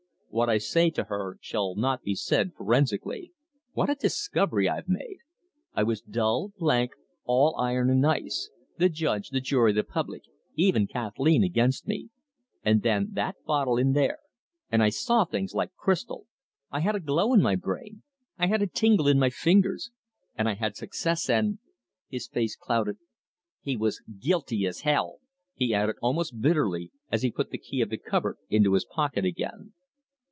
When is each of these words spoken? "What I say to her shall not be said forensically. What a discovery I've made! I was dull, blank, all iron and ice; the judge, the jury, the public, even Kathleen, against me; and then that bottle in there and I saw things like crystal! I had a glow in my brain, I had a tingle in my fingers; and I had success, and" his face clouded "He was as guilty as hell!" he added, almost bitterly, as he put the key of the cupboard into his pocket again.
"What 0.33 0.47
I 0.49 0.59
say 0.59 0.89
to 0.91 1.03
her 1.03 1.37
shall 1.41 1.75
not 1.75 2.03
be 2.03 2.15
said 2.15 2.53
forensically. 2.53 3.33
What 3.73 3.89
a 3.89 3.95
discovery 3.95 4.69
I've 4.69 4.87
made! 4.87 5.17
I 5.73 5.83
was 5.83 5.99
dull, 5.99 6.53
blank, 6.57 6.91
all 7.25 7.53
iron 7.57 7.89
and 7.89 8.07
ice; 8.07 8.49
the 8.77 8.87
judge, 8.87 9.31
the 9.31 9.41
jury, 9.41 9.73
the 9.73 9.83
public, 9.83 10.21
even 10.55 10.87
Kathleen, 10.87 11.43
against 11.43 11.85
me; 11.85 12.11
and 12.63 12.81
then 12.81 13.09
that 13.11 13.35
bottle 13.45 13.75
in 13.75 13.91
there 13.91 14.19
and 14.71 14.81
I 14.81 14.87
saw 14.87 15.25
things 15.25 15.53
like 15.53 15.75
crystal! 15.75 16.27
I 16.71 16.79
had 16.79 16.95
a 16.95 17.01
glow 17.01 17.33
in 17.33 17.41
my 17.41 17.55
brain, 17.57 18.01
I 18.37 18.47
had 18.47 18.61
a 18.61 18.67
tingle 18.67 19.09
in 19.09 19.19
my 19.19 19.29
fingers; 19.29 19.91
and 20.37 20.47
I 20.47 20.53
had 20.53 20.77
success, 20.77 21.29
and" 21.29 21.59
his 22.07 22.29
face 22.29 22.55
clouded 22.55 22.99
"He 23.59 23.75
was 23.75 23.95
as 24.07 24.15
guilty 24.23 24.65
as 24.65 24.79
hell!" 24.81 25.19
he 25.55 25.73
added, 25.73 25.97
almost 26.01 26.39
bitterly, 26.39 26.89
as 27.11 27.21
he 27.21 27.33
put 27.33 27.49
the 27.49 27.57
key 27.57 27.81
of 27.81 27.89
the 27.89 27.97
cupboard 27.97 28.37
into 28.49 28.75
his 28.75 28.85
pocket 28.85 29.25
again. 29.25 29.73